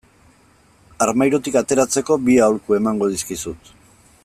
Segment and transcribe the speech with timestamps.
[1.05, 3.71] Armairutik ateratzeko bi aholku emango dizkizut.